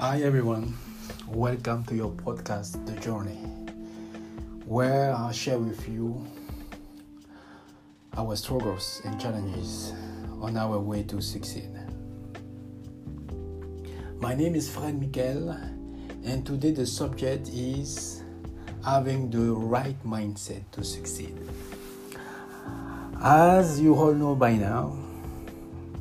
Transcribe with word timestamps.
Hi 0.00 0.22
everyone, 0.22 0.78
welcome 1.28 1.84
to 1.84 1.94
your 1.94 2.10
podcast, 2.10 2.86
The 2.86 2.98
Journey, 3.02 3.36
where 4.64 5.14
I 5.14 5.30
share 5.30 5.58
with 5.58 5.86
you 5.90 6.26
our 8.16 8.34
struggles 8.34 9.02
and 9.04 9.20
challenges 9.20 9.92
on 10.40 10.56
our 10.56 10.78
way 10.78 11.02
to 11.02 11.20
succeed. 11.20 11.68
My 14.20 14.34
name 14.34 14.54
is 14.54 14.70
Fred 14.70 14.98
Michael, 14.98 15.50
and 16.24 16.46
today 16.46 16.70
the 16.70 16.86
subject 16.86 17.50
is 17.52 18.24
having 18.82 19.28
the 19.28 19.52
right 19.52 20.02
mindset 20.02 20.62
to 20.72 20.82
succeed. 20.82 21.36
As 23.20 23.78
you 23.78 23.94
all 23.96 24.14
know 24.14 24.34
by 24.34 24.54
now, 24.54 24.96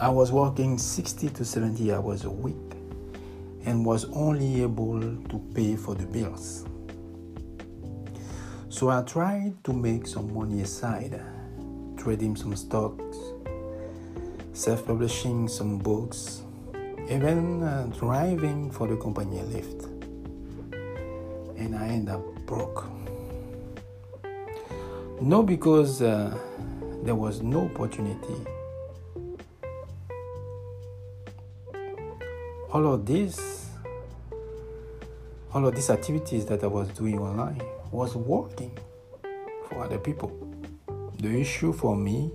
I 0.00 0.08
was 0.08 0.32
working 0.32 0.78
60 0.78 1.28
to 1.28 1.44
70 1.44 1.92
hours 1.92 2.24
a 2.24 2.30
week 2.30 2.56
and 3.64 3.84
was 3.84 4.04
only 4.12 4.62
able 4.62 5.00
to 5.00 5.50
pay 5.54 5.76
for 5.76 5.94
the 5.94 6.06
bills. 6.06 6.64
So 8.68 8.88
I 8.88 9.02
tried 9.02 9.62
to 9.64 9.72
make 9.72 10.06
some 10.06 10.34
money 10.34 10.62
aside, 10.62 11.20
trading 11.96 12.36
some 12.36 12.56
stocks, 12.56 13.18
self 14.54 14.86
publishing 14.86 15.46
some 15.48 15.78
books, 15.78 16.42
even 17.08 17.62
uh, 17.62 17.86
driving 17.98 18.70
for 18.70 18.88
the 18.88 18.96
company 18.96 19.40
I 19.40 19.44
left. 19.44 19.84
And 21.58 21.76
I 21.76 21.88
end 21.88 22.08
up 22.08 22.22
broke. 22.46 22.90
Not 25.20 25.46
because 25.46 26.02
uh, 26.02 26.36
there 27.04 27.14
was 27.14 27.42
no 27.42 27.66
opportunity. 27.66 28.34
All 32.72 32.94
of 32.94 33.04
this, 33.04 33.66
all 35.52 35.66
of 35.66 35.74
these 35.74 35.90
activities 35.90 36.46
that 36.46 36.64
I 36.64 36.68
was 36.68 36.88
doing 36.88 37.18
online 37.18 37.60
was 37.90 38.16
working 38.16 38.78
for 39.68 39.84
other 39.84 39.98
people. 39.98 40.32
The 41.18 41.38
issue 41.38 41.74
for 41.74 41.94
me 41.94 42.32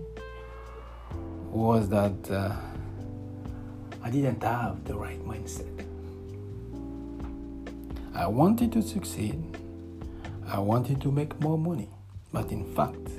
was 1.50 1.90
that 1.90 2.30
uh, 2.30 2.56
I 4.04 4.12
didn't 4.12 4.44
have 4.44 4.86
the 4.86 4.96
right 4.96 5.20
mindset. 5.26 5.66
I 8.14 8.28
wanted 8.28 8.72
to 8.74 8.84
succeed, 8.84 9.44
I 10.48 10.60
wanted 10.60 11.02
to 11.02 11.12
make 11.12 11.40
more 11.42 11.58
money, 11.58 11.90
but 12.32 12.52
in 12.52 12.64
fact, 12.76 13.10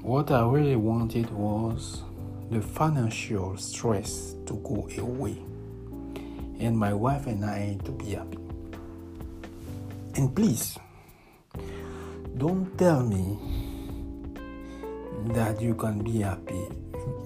what 0.00 0.30
I 0.30 0.46
really 0.46 0.76
wanted 0.76 1.28
was 1.30 2.04
the 2.50 2.60
financial 2.60 3.56
stress 3.56 4.34
to 4.46 4.54
go 4.62 4.88
away 4.98 5.36
and 6.58 6.76
my 6.76 6.92
wife 6.92 7.26
and 7.26 7.44
I 7.44 7.78
to 7.84 7.92
be 7.92 8.14
happy. 8.14 8.38
And 10.14 10.34
please, 10.34 10.78
don't 12.36 12.76
tell 12.78 13.02
me 13.02 13.38
that 15.34 15.60
you 15.60 15.74
can 15.74 16.02
be 16.02 16.20
happy 16.20 16.66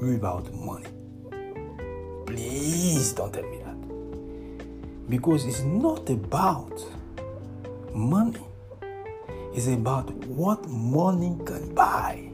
without 0.00 0.52
money. 0.54 0.88
Please 2.26 3.12
don't 3.12 3.32
tell 3.32 3.42
me 3.42 3.58
that. 3.58 5.08
Because 5.08 5.44
it's 5.44 5.60
not 5.60 6.08
about 6.08 6.72
money, 7.94 8.40
it's 9.54 9.66
about 9.68 10.10
what 10.26 10.66
money 10.68 11.36
can 11.44 11.74
buy. 11.74 12.30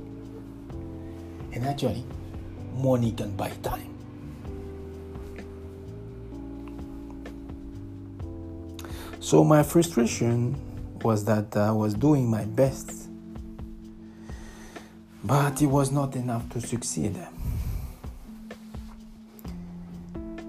And 1.52 1.66
actually, 1.66 2.04
money 2.76 3.12
can 3.12 3.36
buy 3.36 3.50
time. 3.62 3.92
So 9.20 9.42
my 9.42 9.62
frustration 9.62 10.54
was 11.02 11.24
that 11.24 11.56
I 11.56 11.72
was 11.72 11.94
doing 11.94 12.30
my 12.30 12.44
best, 12.44 13.08
but 15.24 15.60
it 15.60 15.66
was 15.66 15.90
not 15.90 16.14
enough 16.14 16.48
to 16.50 16.60
succeed. 16.60 17.16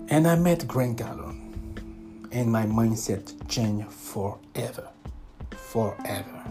And 0.09 0.27
I 0.27 0.35
met 0.35 0.67
Grant 0.67 0.99
Cardone, 0.99 1.55
and 2.31 2.51
my 2.51 2.65
mindset 2.65 3.33
changed 3.49 3.91
forever. 3.91 4.87
Forever. 5.51 6.43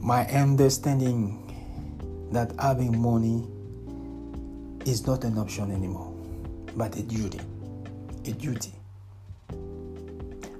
My 0.00 0.26
understanding 0.28 1.42
that 2.32 2.52
having 2.58 3.00
money 3.00 3.46
is 4.86 5.06
not 5.06 5.24
an 5.24 5.36
option 5.36 5.72
anymore, 5.72 6.12
but 6.76 6.96
a 6.96 7.02
duty. 7.02 7.40
A 8.24 8.32
duty. 8.32 8.72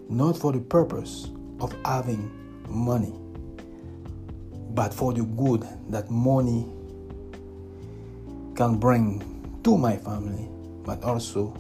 Not 0.09 0.37
for 0.37 0.53
the 0.53 0.60
purpose 0.60 1.31
of 1.60 1.75
having 1.84 2.31
money, 2.69 3.15
but 4.75 4.92
for 4.92 5.12
the 5.12 5.22
good 5.22 5.65
that 5.91 6.10
money 6.10 6.66
can 8.56 8.78
bring 8.78 9.60
to 9.62 9.76
my 9.78 9.97
family, 9.97 10.48
but 10.84 11.03
also 11.04 11.56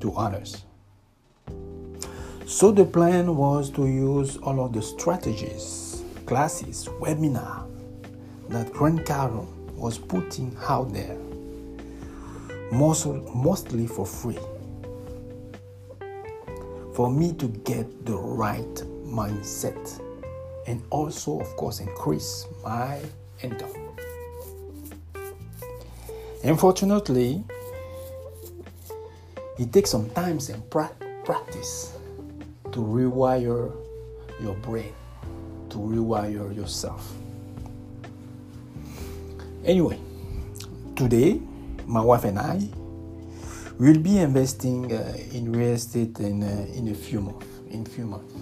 to 0.00 0.12
others. 0.14 0.64
So 2.46 2.72
the 2.72 2.84
plan 2.84 3.36
was 3.36 3.70
to 3.70 3.86
use 3.86 4.36
all 4.38 4.64
of 4.64 4.72
the 4.72 4.82
strategies, 4.82 6.02
classes, 6.24 6.88
webinar 7.00 7.66
that 8.48 8.72
Grant 8.72 9.04
Cardone 9.04 9.48
was 9.74 9.98
putting 9.98 10.56
out 10.68 10.92
there, 10.92 11.16
most, 12.72 13.06
mostly 13.34 13.86
for 13.86 14.06
free, 14.06 14.38
for 16.94 17.10
me 17.10 17.32
to 17.34 17.46
get 17.64 18.06
the 18.06 18.16
right 18.16 18.74
mindset 19.04 20.00
and 20.66 20.82
also, 20.90 21.40
of 21.40 21.56
course, 21.56 21.80
increase 21.80 22.46
my 22.62 23.00
income. 23.42 23.70
Unfortunately, 26.42 27.42
it 29.58 29.72
takes 29.72 29.90
some 29.90 30.10
time 30.10 30.38
and 30.48 30.70
practice 30.70 31.92
to 32.72 32.80
rewire 32.80 33.72
your 34.42 34.54
brain, 34.56 34.92
to 35.70 35.78
rewire 35.78 36.54
yourself. 36.54 37.14
Anyway, 39.64 39.98
today 40.96 41.40
my 41.86 42.00
wife 42.00 42.24
and 42.24 42.38
I 42.38 42.68
will 43.78 43.98
be 43.98 44.18
investing 44.18 44.92
uh, 44.92 45.16
in 45.32 45.52
real 45.52 45.70
estate 45.72 46.18
in 46.20 46.42
uh, 46.42 46.66
in 46.74 46.88
a 46.88 46.94
few 46.94 47.20
months. 47.20 47.46
In 47.70 47.84
few 47.84 48.06
months, 48.06 48.32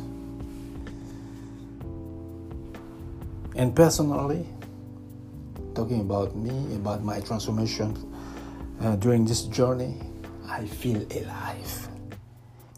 and 3.56 3.74
personally, 3.74 4.46
talking 5.74 6.00
about 6.00 6.36
me, 6.36 6.74
about 6.76 7.02
my 7.02 7.20
transformation 7.20 7.96
uh, 8.82 8.96
during 8.96 9.24
this 9.24 9.42
journey, 9.44 9.96
I 10.46 10.66
feel 10.66 11.06
alive, 11.10 11.88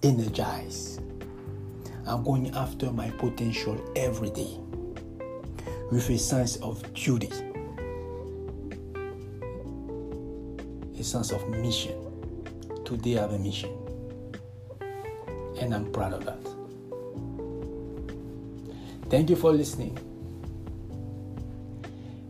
energized. 0.03 1.01
I'm 2.07 2.23
going 2.23 2.55
after 2.55 2.93
my 2.93 3.11
potential 3.11 3.81
every 3.97 4.31
day 4.31 4.59
with 5.91 6.09
a 6.11 6.19
sense 6.19 6.57
of 6.57 6.93
duty 6.95 7.31
sense 11.05 11.31
of 11.33 11.49
mission. 11.49 11.95
Today 12.85 13.19
I 13.19 13.23
have 13.23 13.33
a 13.33 13.39
mission. 13.39 13.71
And 15.61 15.75
I'm 15.75 15.93
proud 15.93 16.15
of 16.15 16.25
that. 16.25 16.39
Thank 19.11 19.31
you 19.31 19.37
for 19.37 19.53
listening. 19.53 19.97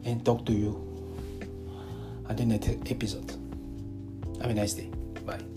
And 0.05 0.25
talk 0.25 0.45
to 0.47 0.53
you 0.53 0.81
at 2.29 2.37
the 2.37 2.44
next 2.44 2.69
episode. 2.91 3.32
Have 4.41 4.50
a 4.50 4.55
nice 4.55 4.75
day. 4.75 4.91
Bye. 5.25 5.54